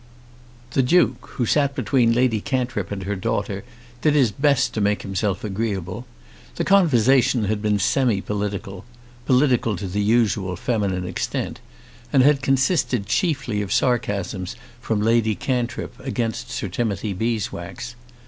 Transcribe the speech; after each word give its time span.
The 0.71 0.81
Duke, 0.81 1.27
who 1.33 1.45
sat 1.45 1.75
between 1.75 2.11
Lady 2.11 2.41
Cantrip 2.41 2.91
and 2.91 3.03
her 3.03 3.15
daughter, 3.15 3.63
did 4.01 4.15
his 4.15 4.31
best 4.31 4.73
to 4.73 4.81
make 4.81 5.03
himself 5.03 5.43
agreeable. 5.43 6.07
The 6.55 6.63
conversation 6.63 7.43
had 7.43 7.61
been 7.61 7.77
semi 7.77 8.19
political, 8.19 8.83
political 9.27 9.75
to 9.75 9.85
the 9.87 10.01
usual 10.01 10.55
feminine 10.55 11.05
extent, 11.05 11.59
and 12.11 12.23
had 12.23 12.41
consisted 12.41 13.05
chiefly 13.05 13.61
of 13.61 13.71
sarcasms 13.71 14.55
from 14.81 15.01
Lady 15.03 15.35
Cantrip 15.35 15.93
against 15.99 16.49
Sir 16.49 16.67
Timothy 16.67 17.13
Beeswax. 17.13 17.93